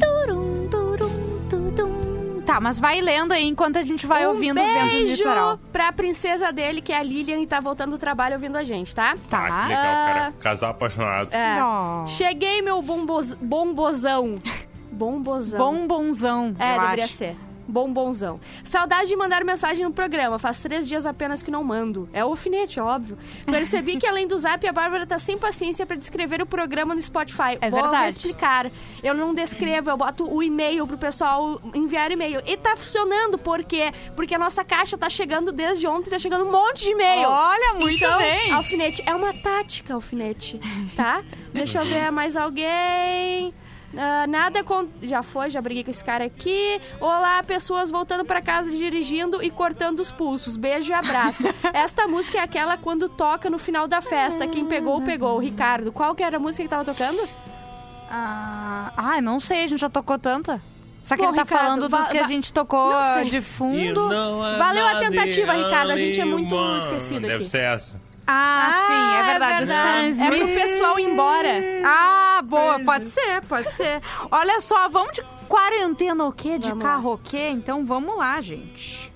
[0.00, 1.27] Turum, turum.
[2.48, 5.58] Tá, mas vai lendo aí enquanto a gente vai um ouvindo o vento beijo litoral.
[5.70, 8.96] pra princesa dele, que é a Lilian, e tá voltando do trabalho ouvindo a gente,
[8.96, 9.14] tá?
[9.28, 9.46] Tá.
[9.46, 10.32] Ah, que legal, cara.
[10.40, 11.28] Casal apaixonado.
[11.30, 11.62] É.
[11.62, 12.06] Ó.
[12.06, 13.34] Cheguei, meu bomboz...
[13.34, 14.36] bombozão.
[14.90, 15.58] Bombozão.
[15.60, 16.56] Bombonzão.
[16.58, 17.14] É, eu deveria acho.
[17.14, 17.36] ser.
[17.68, 18.40] Bombonzão.
[18.64, 20.38] Saudade de mandar mensagem no programa.
[20.38, 22.08] Faz três dias apenas que não mando.
[22.12, 23.18] É o alfinete, é óbvio.
[23.44, 27.02] Percebi que além do zap, a Bárbara tá sem paciência pra descrever o programa no
[27.02, 27.58] Spotify.
[27.60, 28.08] É Vou verdade.
[28.08, 28.70] explicar.
[29.02, 32.42] Eu não descrevo, eu boto o e-mail pro pessoal enviar e-mail.
[32.46, 33.92] E tá funcionando, por quê?
[34.16, 37.28] Porque a nossa caixa tá chegando desde ontem, tá chegando um monte de e-mail.
[37.28, 38.52] Olha, muito então, bem.
[38.52, 40.58] alfinete, é uma tática, alfinete,
[40.96, 41.22] tá?
[41.52, 43.52] Deixa eu ver mais alguém.
[43.96, 44.86] Ah, nada com...
[45.02, 46.80] Já foi, já briguei com esse cara aqui.
[47.00, 50.56] Olá, pessoas voltando pra casa dirigindo e cortando os pulsos.
[50.56, 51.44] Beijo e abraço.
[51.72, 54.46] Esta música é aquela quando toca no final da festa.
[54.46, 55.38] Quem pegou, pegou.
[55.38, 57.26] Ricardo, qual que era a música que tava tocando?
[58.10, 60.60] Ah, ai, não sei, a gente já tocou tanta.
[61.04, 62.92] Só que Bom, ele tá Ricardo, falando dos que a gente tocou
[63.24, 64.08] de fundo.
[64.58, 67.48] Valeu a tentativa, Ricardo, a gente é muito esquecido Deve aqui.
[67.48, 68.07] ser essa.
[68.30, 69.64] Ah, sim, é verdade.
[69.64, 71.48] o Sam É pro pessoal ir embora.
[71.84, 74.02] Ah, boa, pode ser, pode ser.
[74.30, 76.58] Olha só, vamos de quarentena o quê?
[76.58, 77.48] De Vamos carro o quê?
[77.48, 79.10] Então vamos lá, gente.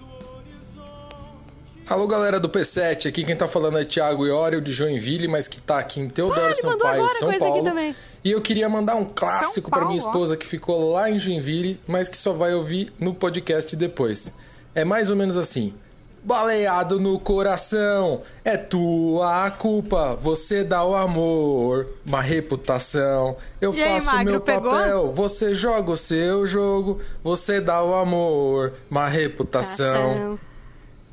[1.91, 5.61] Alô galera do P7, aqui quem tá falando é Thiago Iório de Joinville, mas que
[5.61, 7.65] tá aqui em Teodoro Ah, Sampaio, agora São coisa aqui Paulo.
[7.65, 7.95] também.
[8.25, 10.09] E eu queria mandar um clássico pra minha Paulo, ó.
[10.09, 14.33] esposa que ficou lá em Joinville, mas que só vai ouvir no podcast depois.
[14.75, 15.75] É mais ou menos assim.
[16.25, 23.37] Baleado no coração, é tua a culpa, você dá o amor, uma reputação.
[23.61, 24.71] Eu E aí, faço Magro, meu pegou?
[24.73, 30.39] papel, você joga o seu jogo, você dá o amor, uma reputação.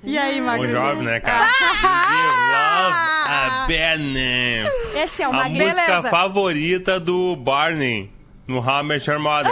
[0.03, 0.69] E aí, Bom Magro?
[0.69, 1.45] jovem, né, cara?
[1.45, 2.95] You love
[3.25, 4.69] a bad name.
[4.95, 5.65] Esse é o A Magrinho.
[5.69, 6.09] música Beleza.
[6.09, 8.11] favorita do Barney
[8.47, 8.57] no
[9.07, 9.51] Your Mother.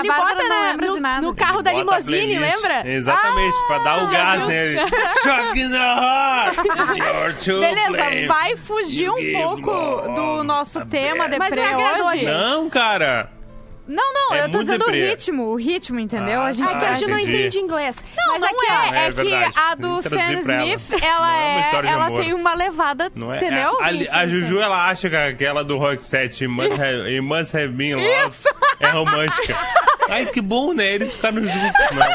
[0.00, 1.20] Ele A bota não na- lembra no, de nada.
[1.22, 2.88] no carro da Bota a limousine, lembra?
[2.88, 4.48] Exatamente, pra dar o gás viu?
[4.48, 4.80] nele.
[5.22, 7.46] Shock in the heart.
[7.46, 12.06] Beleza, vai fugir You um pouco do nosso a tema bad- Mas deprê me agradou,
[12.06, 12.18] hoje.
[12.18, 12.30] gente.
[12.32, 13.30] Não, cara.
[13.88, 16.42] Não, não, É eu tô dizendo o ritmo, o ritmo, entendeu?
[16.42, 18.04] Ah, a gente Ah, que a Ah, gente não entende inglês.
[18.16, 18.72] Não, Mas não aqui, é.
[18.72, 18.94] ó.
[18.94, 20.64] É, É que a do Sam ela.
[20.64, 23.38] Smith, ela, é uma é, história de ela tem uma levada, Não é?
[23.38, 23.76] entendeu?
[23.82, 24.62] A, a, Sim, a sim, Juju, sim.
[24.62, 28.36] ela acha que aquela do Rock 7 must have, It must have been love
[28.78, 29.56] é romântica.
[30.10, 30.86] Ai, que bom, né?
[30.86, 32.06] Eles ficaram juntos, né?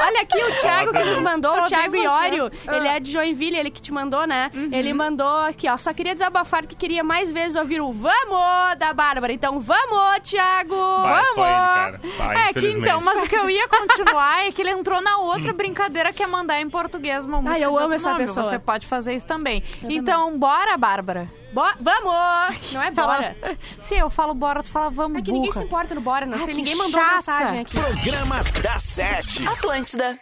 [0.00, 2.44] Olha aqui o Thiago que nos mandou, o Thiago Iório.
[2.50, 2.76] você.
[2.76, 2.92] Ele Ah.
[2.96, 4.48] é de Joinville, ele que te mandou, né?
[4.70, 5.76] Ele mandou aqui, ó.
[5.76, 9.32] Só queria desabafar que queria mais vezes ouvir o Vamos da Bárbara.
[9.32, 10.76] Então, vamos, Thiago!
[11.02, 11.36] Vai, vamos!
[11.36, 11.98] ele.
[12.16, 15.18] Vai, é que então, mas o que eu ia continuar é que ele entrou na
[15.18, 18.24] outra brincadeira que é mandar em português uma música eu de amo essa nome.
[18.24, 18.48] pessoa.
[18.48, 19.64] Você pode fazer isso também.
[19.82, 21.28] então, bora, Bárbara.
[21.52, 22.72] Bo- vamos!
[22.72, 23.36] Não é bora.
[23.40, 23.56] Ela-
[23.86, 26.34] Sim, eu falo bora, tu fala vamos, É que ninguém se importa no bora, não
[26.34, 26.48] Ah, sei.
[26.48, 27.14] que Ninguém mandou chata.
[27.16, 27.78] mensagem aqui.
[27.80, 29.46] Programa da Sete.
[29.48, 30.18] Atlântida.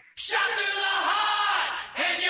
[1.97, 2.27] Thank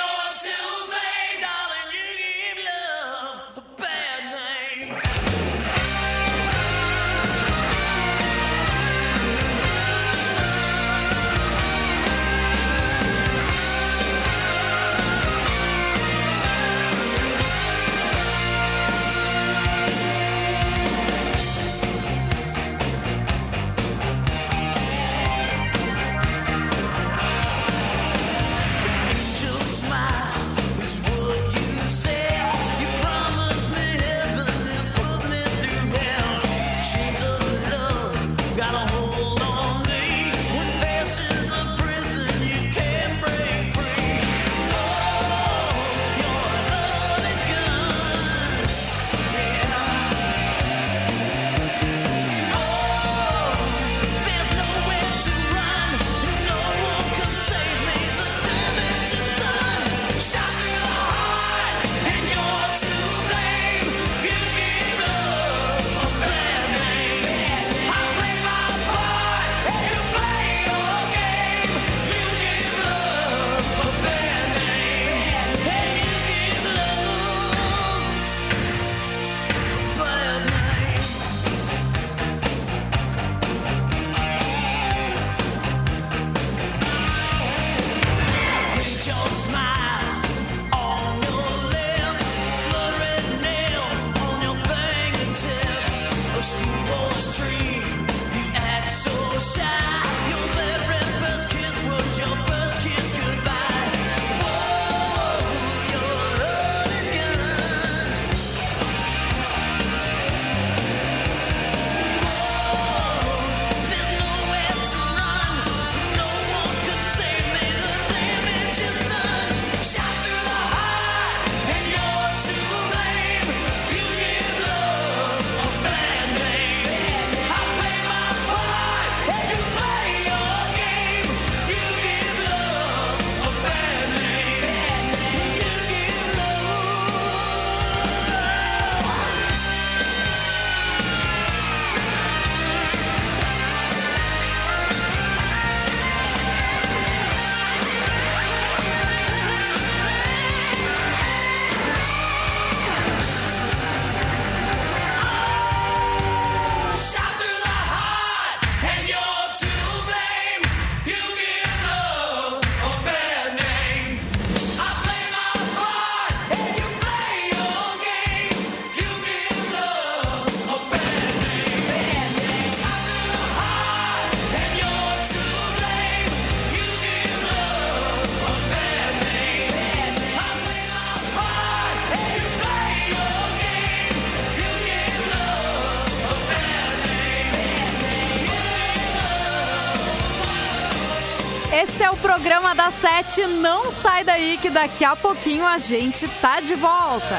[193.06, 193.46] 7.
[193.46, 197.38] Não sai daí que daqui a pouquinho a gente tá de volta.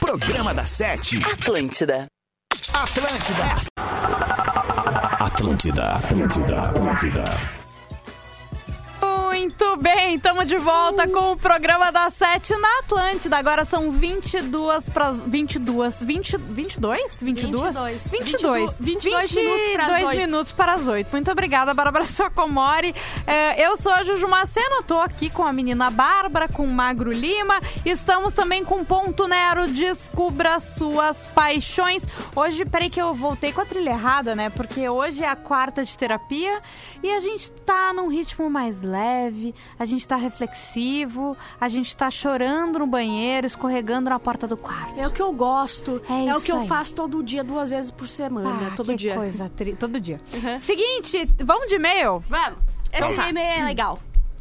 [0.00, 1.22] Programa da Sete.
[1.24, 2.08] Atlântida.
[2.72, 3.44] Atlântida.
[5.20, 7.58] Atlântida, Atlântida, Atlântida.
[9.00, 13.36] Muito bem estamos de volta com o programa da Sete na Atlântida.
[13.36, 17.22] Agora são 22 para 22, 20, 22?
[17.22, 17.76] 22?
[18.10, 18.78] 22.
[18.78, 18.80] 22.
[18.80, 20.16] 22 minutos pras 22 oito.
[20.16, 21.10] minutos para as 8.
[21.10, 22.94] Muito obrigada, Bárbara Sacomori.
[23.26, 27.10] É, eu sou a Juju Macena, tô aqui com a menina Bárbara, com o Magro
[27.10, 27.60] Lima.
[27.84, 32.04] Estamos também com Ponto Nero, Descubra Suas Paixões.
[32.36, 34.50] Hoje, peraí que eu voltei com a trilha errada, né?
[34.50, 36.60] Porque hoje é a quarta de terapia
[37.02, 42.10] e a gente tá num ritmo mais leve, a gente tá reflexivo, a gente tá
[42.10, 44.98] chorando no banheiro, escorregando na porta do quarto.
[44.98, 46.00] É o que eu gosto.
[46.08, 46.68] É É, o que eu aí.
[46.68, 48.68] faço todo dia, duas vezes por semana.
[48.72, 49.14] Ah, todo que dia.
[49.14, 50.20] coisa, tri- todo dia.
[50.34, 50.58] Uhum.
[50.60, 52.22] Seguinte, vamos de e-mail?
[52.28, 52.58] Vamos.
[52.92, 53.28] Esse Então tá.
[53.30, 53.98] e-mail é legal.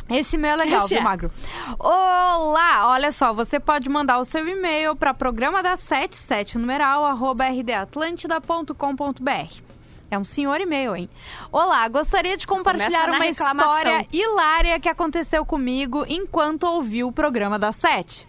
[0.10, 1.04] Esse e-mail é legal, Esse viu, é.
[1.04, 1.30] Magro?
[1.78, 7.44] Olá, olha só, você pode mandar o seu e-mail para programa da 77 numeral arroba
[7.46, 9.67] rdatlântida.com.br.
[10.10, 11.10] É um senhor e-mail, hein?
[11.52, 13.78] Olá, gostaria de compartilhar uma reclamação.
[13.78, 18.26] história hilária que aconteceu comigo enquanto ouvi o programa da Sete.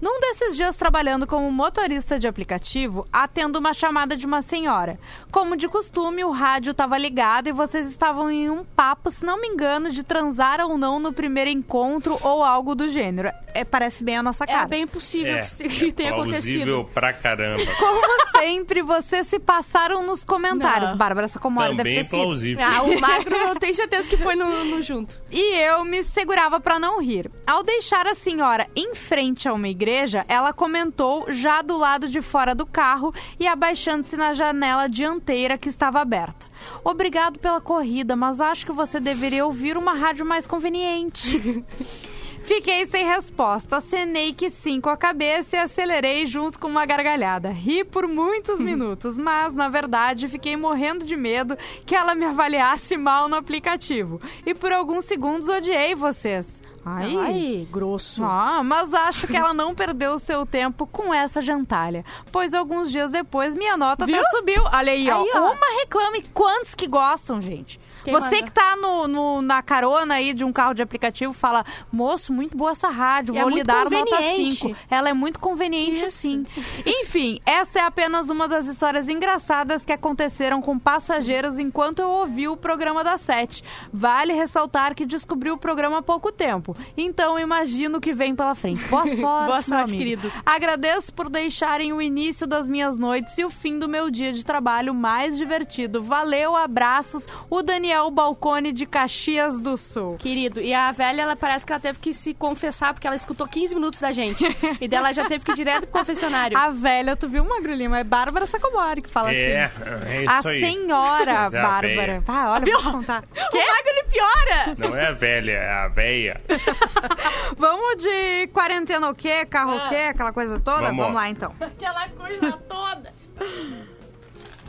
[0.00, 4.98] Num desses dias trabalhando como motorista de aplicativo, atendo uma chamada de uma senhora.
[5.32, 9.40] Como de costume, o rádio estava ligado e vocês estavam em um papo, se não
[9.40, 13.30] me engano, de transar ou não no primeiro encontro ou algo do gênero.
[13.52, 14.62] É, parece bem a nossa cara.
[14.62, 16.88] É bem possível É, que, que é tenha acontecido.
[16.94, 17.62] pra caramba.
[17.78, 20.90] Como sempre, vocês se passaram nos comentários.
[20.90, 20.96] Não.
[20.96, 22.10] Bárbara Sacomori deve ter sido.
[22.10, 22.64] plausível.
[22.64, 25.20] Ah, o Magro eu tenho certeza que foi no, no junto.
[25.32, 27.28] E eu me segurava pra não rir.
[27.44, 29.87] Ao deixar a senhora em frente a uma igreja,
[30.28, 35.68] ela comentou já do lado de fora do carro e abaixando-se na janela dianteira que
[35.68, 36.46] estava aberta.
[36.84, 41.64] Obrigado pela corrida, mas acho que você deveria ouvir uma rádio mais conveniente.
[42.48, 47.50] Fiquei sem resposta, acenei que sim com a cabeça e acelerei junto com uma gargalhada.
[47.50, 52.96] Ri por muitos minutos, mas na verdade fiquei morrendo de medo que ela me avaliasse
[52.96, 54.18] mal no aplicativo.
[54.46, 56.62] E por alguns segundos odiei vocês.
[56.96, 58.24] Ai, Ai, grosso.
[58.24, 62.04] ah, mas acho que ela não perdeu o seu tempo com essa jantalha.
[62.32, 64.62] Pois alguns dias depois minha nota até subiu.
[64.72, 65.22] Olha aí, ó.
[65.22, 65.52] Aí, ó.
[65.52, 66.22] Uma reclame.
[66.34, 67.78] Quantos que gostam, gente?
[68.10, 68.42] Quem Você manda?
[68.42, 72.56] que tá no, no- na carona aí de um carro de aplicativo fala: Moço, muito
[72.56, 74.54] boa essa rádio, E é vou lhe dar nota conveniente.
[74.56, 74.76] 5.
[74.90, 76.12] Ela é muito conveniente, Isso.
[76.18, 76.46] sim.
[76.86, 82.48] Enfim, essa é apenas uma das histórias engraçadas que aconteceram com passageiros enquanto eu ouvi
[82.48, 83.62] o programa da Sete.
[83.92, 86.74] Vale ressaltar que descobri o programa há pouco tempo.
[86.96, 88.84] Então imagino o que vem pela frente.
[88.86, 90.32] Boa sorte, Boa meu sorte, querido.
[90.46, 94.44] Agradeço por deixarem o início das minhas noites e o fim do meu dia de
[94.44, 96.02] trabalho mais divertido.
[96.02, 97.26] Valeu, abraços.
[97.50, 100.16] O Daniel Balcone de Caxias do Sul.
[100.18, 103.46] Querido, e a velha, ela parece que ela teve que se confessar porque ela escutou
[103.48, 104.44] 15 minutos da gente.
[104.80, 106.56] e dela já teve que ir direto pro confessionário.
[106.56, 107.98] A velha, tu viu, Magro Lima?
[107.98, 109.82] É Bárbara Sacomori que fala É, assim.
[110.08, 110.60] é A isso aí.
[110.60, 112.22] senhora é a Bárbara.
[112.28, 113.24] Ah, olha, vou te contar.
[113.52, 114.76] O Magro, ele piora!
[114.78, 116.40] Não é a velha, é a véia.
[117.56, 119.44] Vamos de quarentena o quê?
[119.46, 119.94] Carro o quê?
[120.10, 120.82] Aquela coisa toda?
[120.86, 120.96] Vamos.
[120.98, 121.52] Vamos lá, então.
[121.60, 123.12] Aquela coisa toda.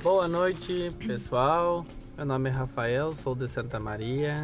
[0.01, 1.85] Boa noite, pessoal.
[2.19, 4.43] Meu nome é Rafael, sou de Santa Maria.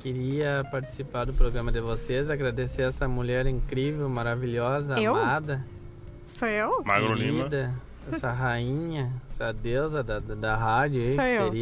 [0.00, 5.14] Queria participar do programa de vocês, agradecer essa mulher incrível, maravilhosa, Eu?
[5.14, 5.64] amada,
[6.26, 6.82] Sou eu?
[6.84, 7.44] Magro Lima.
[7.48, 7.72] querida,
[8.10, 11.52] essa rainha, essa deusa da, da, da rádio aí, eu.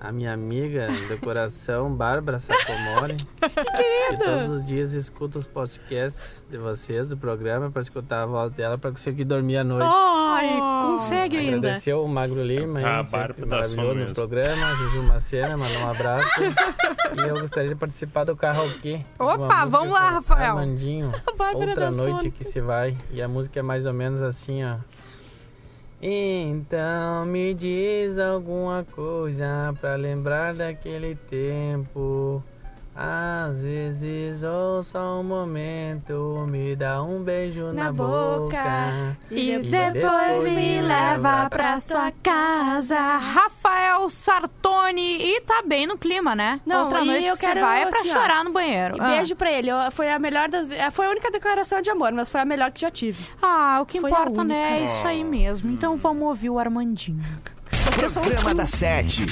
[0.00, 3.16] A minha amiga do coração, Bárbara Sacomori.
[3.40, 8.52] que todos os dias escuta os podcasts de vocês, do programa, para escutar a voz
[8.52, 9.88] dela, para conseguir dormir à noite.
[9.92, 10.56] Ai,
[10.86, 11.56] consegue ainda.
[11.68, 14.14] Agradecer o Magro Lima, Ah, aí, sempre Bárbara, maravilhoso no mesmo.
[14.14, 16.42] programa, Juju Macena, mandar um abraço.
[16.42, 19.00] e eu gostaria de participar do karaokê.
[19.18, 20.58] Opa, vamos lá, Rafael.
[20.58, 22.32] Armandinho, Bárbara outra noite sono.
[22.32, 22.96] que se vai.
[23.10, 24.76] E a música é mais ou menos assim, ó.
[26.00, 32.42] Então me diz alguma coisa pra lembrar daquele tempo.
[33.00, 38.08] Às vezes ou só um momento me dá um beijo na, Na boca.
[38.56, 39.16] boca.
[39.30, 42.98] E E depois depois me leva pra sua casa.
[42.98, 45.16] Rafael Sartoni.
[45.22, 46.60] E tá bem no clima, né?
[46.66, 48.96] Não, Outra noite eu que você quero, vai é pra assim, ó, chorar no banheiro.
[48.96, 49.06] E Ah.
[49.10, 49.68] beijo pra ele.
[49.92, 50.68] Foi a melhor das.
[50.68, 53.24] é, Foi a única declaração de amor, mas foi a melhor que já tive.
[53.40, 54.80] Ah, o que Foi importa, né?
[54.80, 55.70] É isso aí mesmo.
[55.70, 57.24] Então vamos ouvir o Armandinho.
[58.12, 59.24] Programa da Sete.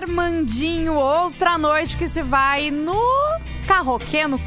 [0.00, 2.98] Armandinho, outra noite que se vai no
[3.66, 4.38] Carroquê, no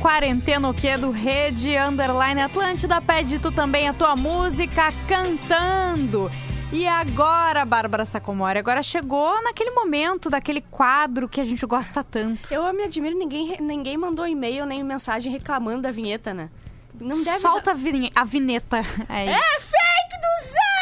[0.73, 2.99] que do Rede Underline Atlântida.
[2.99, 6.31] Pede tu também a tua música cantando.
[6.71, 12.51] E agora, Bárbara Sacomori, agora chegou naquele momento daquele quadro que a gente gosta tanto.
[12.51, 16.49] Eu me admiro, ninguém, ninguém mandou e-mail nem mensagem reclamando da vinheta, né?
[16.99, 17.71] Não deve Solta
[18.15, 19.29] a vinheta aí.
[19.29, 20.72] É fake do Zé!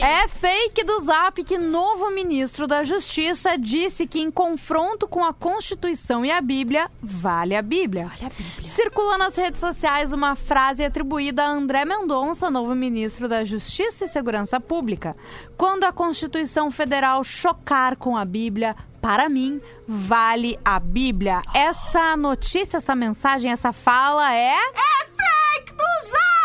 [0.00, 5.32] É fake do Zap que novo ministro da Justiça disse que em confronto com a
[5.32, 8.10] Constituição e a Bíblia, vale a Bíblia.
[8.20, 8.72] A Bíblia.
[8.72, 14.08] Circula nas redes sociais uma frase atribuída a André Mendonça, novo ministro da Justiça e
[14.08, 15.14] Segurança Pública.
[15.56, 21.42] Quando a Constituição Federal chocar com a Bíblia, para mim, vale a Bíblia.
[21.54, 24.54] Essa notícia, essa mensagem, essa fala é.
[24.54, 26.43] É fake do Zap!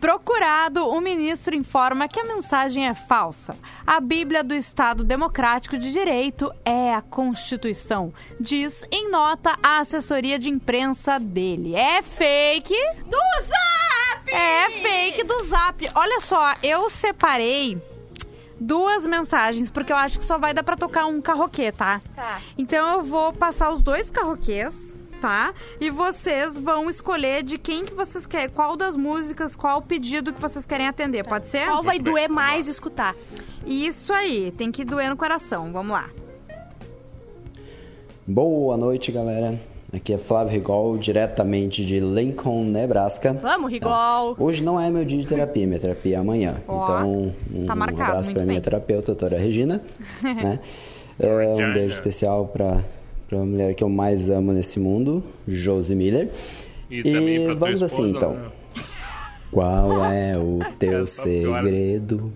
[0.00, 3.56] Procurado, o ministro informa que a mensagem é falsa.
[3.86, 10.40] A Bíblia do Estado Democrático de Direito é a Constituição, diz em nota a assessoria
[10.40, 11.76] de imprensa dele.
[11.76, 12.74] É fake
[13.06, 14.32] do Zap!
[14.32, 15.88] É fake do Zap.
[15.94, 17.80] Olha só, eu separei
[18.58, 22.00] duas mensagens, porque eu acho que só vai dar para tocar um carroquê, tá?
[22.14, 22.40] Tá.
[22.58, 25.54] Então eu vou passar os dois carroquês tá?
[25.80, 30.32] E vocês vão escolher de quem que vocês querem, qual das músicas, qual o pedido
[30.32, 31.66] que vocês querem atender, pode ser?
[31.66, 33.14] Qual vai doer mais escutar?
[33.64, 36.10] Isso aí, tem que doer no coração, vamos lá.
[38.26, 39.60] Boa noite, galera.
[39.92, 43.32] Aqui é Flávio Rigol, diretamente de Lincoln, Nebraska.
[43.34, 44.34] Vamos, Rigol!
[44.40, 46.56] Hoje não é meu dia de terapia, minha terapia é amanhã.
[46.66, 49.80] Ó, então, um, tá um marcado, abraço muito pra minha terapeuta, doutora Regina.
[50.20, 50.58] né?
[51.20, 52.46] É, um beijo especial
[53.32, 56.28] pra, pra mulher que eu mais amo nesse mundo, Josie Miller.
[56.90, 58.34] E também pra tua vamos assim, esposa, então.
[58.34, 58.50] né?
[59.50, 62.30] Qual é o teu segredo?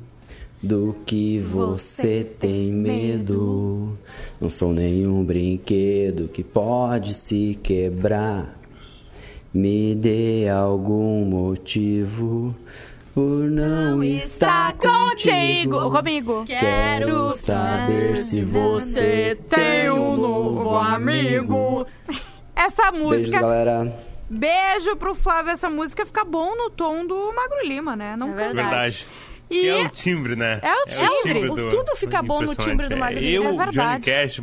[0.63, 3.97] Do que você tem medo?
[4.41, 8.59] Não sou nenhum brinquedo que pode se quebrar.
[9.53, 12.55] Me dê algum motivo
[13.17, 15.91] por não estar contigo.
[15.91, 16.45] comigo.
[16.45, 21.87] Quero saber se você tem um novo amigo.
[22.55, 23.91] Essa música, galera.
[24.29, 28.17] beijo pro Flávio, essa música fica bom no tom do Magro Lima, né?
[28.19, 28.55] Não É canta.
[28.55, 29.07] Verdade.
[29.49, 30.61] E Que é o timbre, né?
[30.63, 31.49] É o timbre.
[31.49, 34.05] O tudo fica bom no timbre do Magro Eu, É verdade.
[34.05, 34.41] Johnny Cash,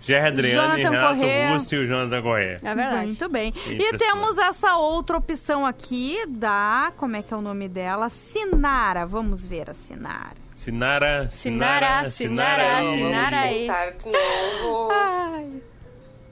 [0.00, 1.48] Jerry Adriane, Jonathan Renato Corrêa.
[1.50, 2.60] Augusto e o Jonathan Corrêa.
[2.62, 3.06] É verdade.
[3.06, 3.52] Muito bem.
[3.66, 6.92] E temos essa outra opção aqui da.
[6.96, 8.08] Como é que é o nome dela?
[8.08, 9.06] Sinara.
[9.06, 10.40] Vamos ver a Sinara.
[10.54, 12.96] Sinara, Sinara, Sinara, Sinara, Sinara.
[12.96, 13.60] Sinara aí.
[13.60, 14.88] tentar de novo.
[14.92, 15.62] Ai.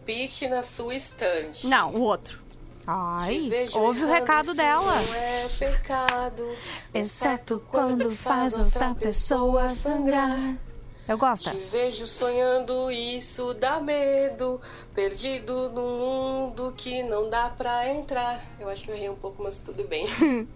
[0.04, 1.66] Pitch na sua estante.
[1.66, 2.38] Não, o outro.
[2.86, 4.94] Ai, ouve o recado dela.
[4.94, 6.48] Não é pecado,
[6.94, 10.56] Exceto quando faz outra pessoa sangrar.
[11.08, 14.60] Eu gosto Te vejo sonhando, isso dá medo.
[14.94, 18.44] Perdido num mundo que não dá pra entrar.
[18.60, 20.06] Eu acho que eu errei um pouco, mas tudo bem.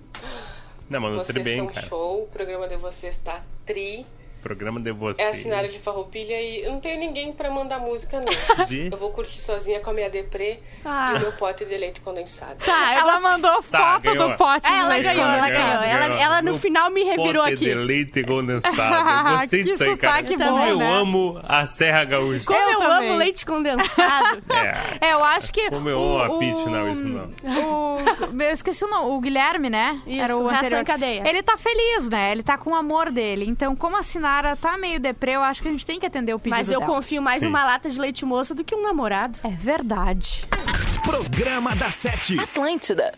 [0.91, 1.87] Não, vocês tudo bem, são cara.
[1.87, 4.07] show, o programa de vocês tá tri.
[4.43, 5.23] Programa de você.
[5.23, 8.65] É a Sinara de Farroupilha e eu não tenho ninguém pra mandar música, não.
[8.67, 11.13] De- Eu vou curtir sozinha com a minha deprê Ah.
[11.15, 12.57] e o meu pote de leite condensado.
[12.65, 14.29] Tá, Ela mandou Tá, foto ganhou.
[14.31, 15.53] do pote de Ela leite ganhou, ela condensado.
[15.81, 15.83] ganhou.
[15.85, 17.65] Ela, ela no No final me revirou Pote aqui.
[17.65, 19.29] de leite condensado.
[19.33, 20.23] Eu Gostei disso aí, cara.
[20.23, 20.93] bom, eu né?
[20.93, 22.45] amo a Serra Gaúcha.
[22.45, 24.43] Como eu, Eu amo leite condensado.
[24.53, 25.09] É.
[25.09, 25.71] É, eu acho que.
[25.71, 27.31] Como eu amo a Peach, não, isso não.
[27.45, 29.11] O, eu esqueci o nome.
[29.13, 30.01] O Guilherme, né?
[30.07, 30.81] Isso, Era o anterior.
[30.81, 31.23] em Cadeia.
[31.27, 32.33] Ele tá feliz, né?
[32.33, 33.47] Ele tá com o amor dele.
[33.49, 34.03] Então, como a
[34.61, 36.81] Tá meio deprê, eu acho que a gente tem que atender o pedido Mas eu
[36.81, 36.93] dela.
[36.93, 37.47] confio mais Sim.
[37.47, 39.39] numa lata de leite moça do que um namorado.
[39.45, 40.47] É verdade.
[41.03, 42.39] Programa da Sete.
[42.39, 43.13] Atlântida.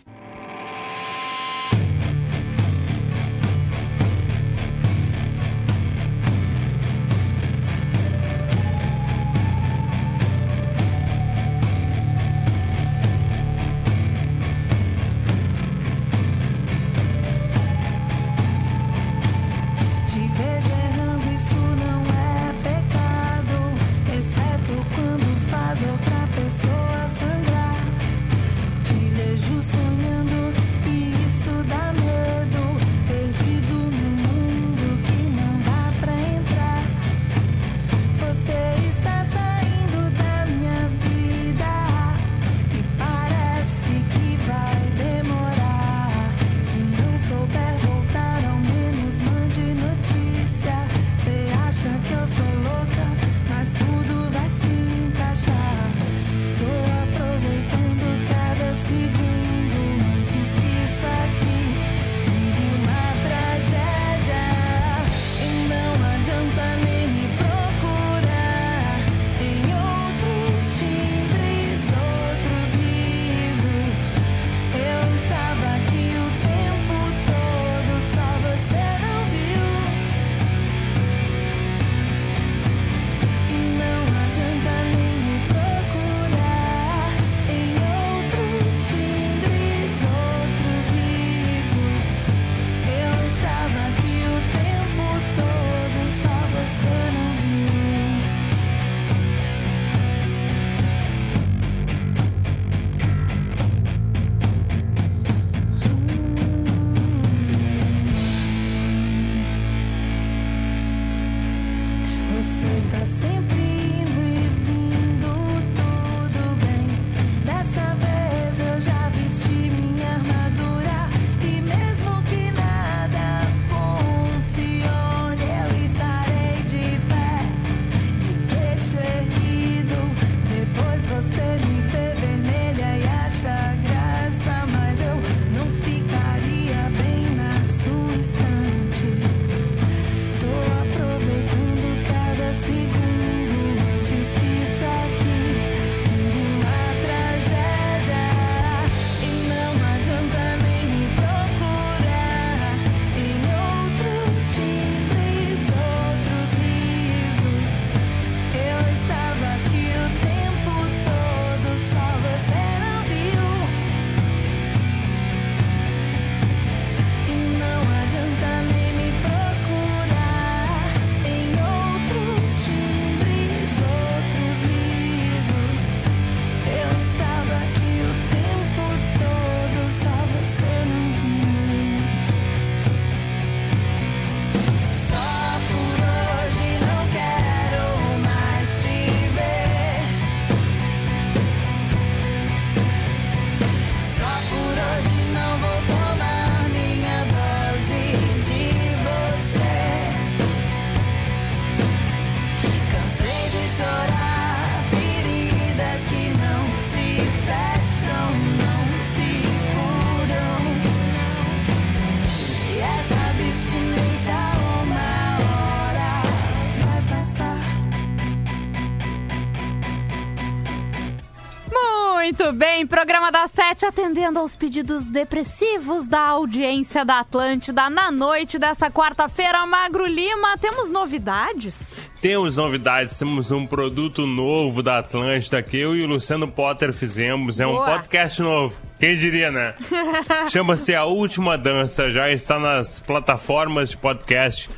[222.45, 228.59] Muito bem, programa da Sete atendendo aos pedidos depressivos da audiência da Atlântida na noite
[228.59, 229.65] dessa quarta-feira.
[229.65, 232.11] Magro Lima, temos novidades?
[232.21, 237.59] Temos novidades, temos um produto novo da Atlântida que eu e o Luciano Potter fizemos.
[237.59, 237.93] É um Boa.
[237.93, 238.75] podcast novo.
[238.99, 239.73] Quem diria, né?
[240.51, 244.69] Chama-se A Última Dança, já está nas plataformas de podcast.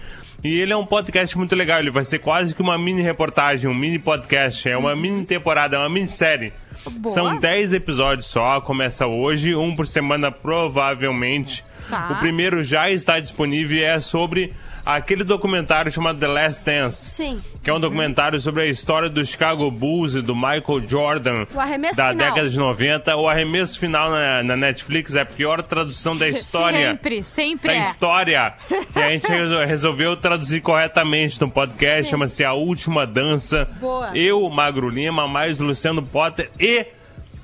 [0.42, 3.70] E ele é um podcast muito legal, ele vai ser quase que uma mini reportagem,
[3.70, 6.54] um mini podcast, é uma mini temporada, é uma mini série.
[6.90, 7.14] Boa.
[7.14, 11.64] São 10 episódios só, começa hoje, um por semana provavelmente.
[11.90, 12.10] Tá.
[12.12, 14.54] O primeiro já está disponível e é sobre
[14.96, 17.12] aquele documentário chamado The Last Dance.
[17.12, 17.42] Sim.
[17.64, 21.60] Que é um documentário sobre a história do Chicago Bulls e do Michael Jordan O
[21.60, 22.30] arremesso da final.
[22.30, 23.16] década de 90.
[23.18, 26.92] O arremesso final na, na Netflix é a pior tradução da história.
[26.92, 27.80] Sempre, sempre Da é.
[27.80, 28.54] história.
[28.96, 32.10] E a gente resol- resolveu traduzir corretamente no podcast.
[32.10, 33.68] Chama-se A Última Dança.
[33.80, 34.12] Boa.
[34.18, 36.86] Eu, Magro Lima, mais Luciano Potter e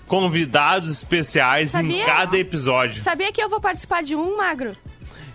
[0.08, 2.06] convidados especiais em Sabia?
[2.06, 3.02] cada episódio.
[3.02, 4.72] Sabia que eu vou participar de um, Magro?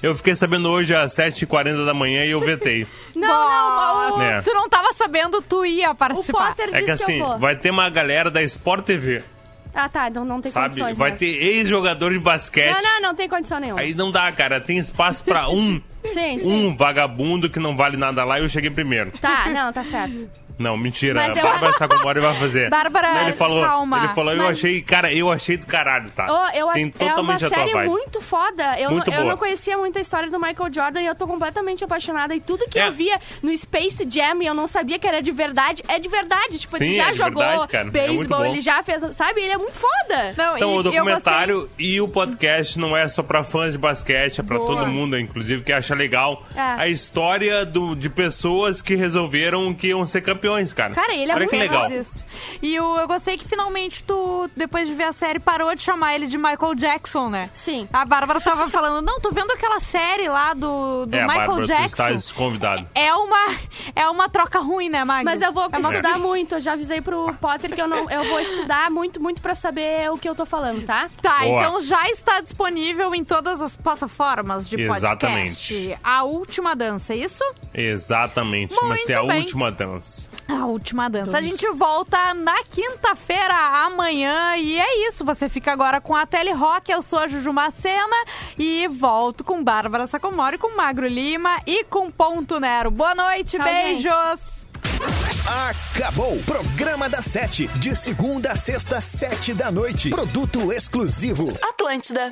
[0.03, 2.87] Eu fiquei sabendo hoje às 7h40 da manhã e eu vetei.
[3.17, 4.41] Não, não, o, É.
[4.43, 6.49] Tu não tava sabendo, tu ia o participar.
[6.55, 7.39] Potter É disse que assim, eu vou.
[7.39, 9.23] vai ter uma galera da Sport TV,
[9.75, 10.67] Ah, tá, então não tem sabe?
[10.69, 11.27] condições Vai mesmo.
[11.27, 12.73] ter ex-jogador de basquete.
[12.73, 13.81] Não, não, não tem condição nenhuma.
[13.81, 14.61] Aí não dá, cara.
[14.61, 16.53] Tem espaço pra um, Sim, sim.
[16.53, 19.11] um vagabundo que não vale nada lá e eu cheguei primeiro.
[19.21, 20.29] Tá, não, tá certo.
[20.59, 21.21] Não, mentira.
[21.27, 22.69] Mas a eu- Bárbara Sacomori vai fazer.
[22.71, 23.99] Bárbara, Não, ele falou, calma.
[23.99, 26.25] Ele falou, eu Mas- achei, cara, eu achei do caralho, tá?
[26.27, 27.89] Ô, eu Tem acho é uma totalmente a tua série vibe.
[27.89, 28.79] muito foda.
[28.81, 29.31] Eu, Muito não, eu boa.
[29.33, 32.35] não conhecia muito a história do Michael Jordan e eu tô completamente apaixonada.
[32.35, 32.89] E tudo que É.
[32.89, 36.09] eu via no Space Jam e eu não sabia que era de verdade, é de
[36.09, 36.59] verdade.
[36.59, 37.79] Tipo, ele Sim, já é de jogou verdade, cara.
[37.79, 38.45] É muito beisebol, bom.
[38.47, 39.15] ele já fez.
[39.17, 39.41] Sabe?
[39.41, 40.35] Ele é muito foda.
[40.37, 43.79] Não, Então, e o eu documentário e o podcast não é só pra fãs de
[43.79, 44.69] basquete, é pra Boa.
[44.69, 46.61] todo mundo, inclusive, que acha legal É.
[46.61, 50.95] a história do, de pessoas que resolveram que iam ser campeões, cara.
[50.95, 51.91] Cara, ele é Olha muito que legal.
[51.91, 52.25] Isso.
[52.63, 56.15] E o- eu gostei que finalmente tu, depois de ver a série, parou de chamar
[56.15, 57.51] ele de Michael Jackson, né?
[57.53, 57.89] Sim.
[57.93, 61.63] A Bárbara tava falando, não, tô vendo aquela série lá do, do É, Michael Bárbara,
[61.63, 61.87] tu Jackson.
[61.87, 62.87] estás convidado.
[62.95, 63.55] É uma,
[63.95, 65.25] é uma troca ruim, né, Magno?
[65.31, 66.55] Mas eu vou é estudar muito.
[66.57, 70.11] Eu já avisei pro Potter que eu, não, eu vou estudar muito, muito pra saber
[70.11, 71.09] o que eu tô falando, tá?
[71.23, 71.61] Tá, Boa.
[71.63, 75.75] então já está disponível em todas as plataformas de podcast.
[75.75, 75.99] Exatamente.
[76.03, 77.45] A Última Dança, é isso?
[77.75, 79.41] Exatamente, Muito mas é a bem.
[79.41, 80.29] última dança.
[80.49, 81.37] A Última Dança.
[81.37, 85.23] A gente volta na quinta-feira, amanhã, e é isso.
[85.25, 88.17] Você fica agora com a Tele Rock, eu sou a Juju Macena,
[88.59, 92.91] e volto com Bárbara Sacomori, com Magro Lima e com Ponto Nero.
[92.91, 94.41] Boa noite, Tchau, beijos!
[95.71, 96.39] Acabou!
[96.45, 97.69] Programa da Sete.
[97.79, 100.11] De segunda a sexta, sete da noite.
[100.11, 101.53] Produto exclusivo.
[101.63, 102.31] Atlântida.